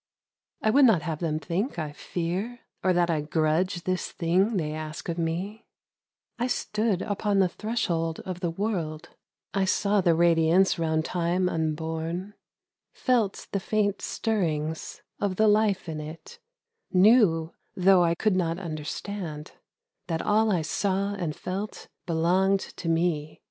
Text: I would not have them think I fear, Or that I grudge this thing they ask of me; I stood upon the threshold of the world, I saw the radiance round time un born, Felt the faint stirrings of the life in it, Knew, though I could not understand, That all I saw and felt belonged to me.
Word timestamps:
I 0.63 0.71
would 0.71 0.85
not 0.85 1.03
have 1.03 1.19
them 1.19 1.37
think 1.37 1.77
I 1.77 1.91
fear, 1.91 2.61
Or 2.83 2.91
that 2.91 3.11
I 3.11 3.21
grudge 3.21 3.83
this 3.83 4.11
thing 4.11 4.57
they 4.57 4.73
ask 4.73 5.07
of 5.09 5.19
me; 5.19 5.67
I 6.39 6.47
stood 6.47 7.03
upon 7.03 7.37
the 7.37 7.47
threshold 7.47 8.19
of 8.21 8.39
the 8.39 8.49
world, 8.49 9.09
I 9.53 9.65
saw 9.65 10.01
the 10.01 10.15
radiance 10.15 10.79
round 10.79 11.05
time 11.05 11.47
un 11.47 11.75
born, 11.75 12.33
Felt 12.91 13.45
the 13.51 13.59
faint 13.59 14.01
stirrings 14.01 15.03
of 15.19 15.35
the 15.35 15.47
life 15.47 15.87
in 15.87 15.99
it, 15.99 16.39
Knew, 16.91 17.53
though 17.75 18.03
I 18.03 18.15
could 18.15 18.35
not 18.35 18.57
understand, 18.57 19.51
That 20.07 20.23
all 20.23 20.51
I 20.51 20.63
saw 20.63 21.13
and 21.13 21.35
felt 21.35 21.89
belonged 22.07 22.61
to 22.77 22.89
me. 22.89 23.39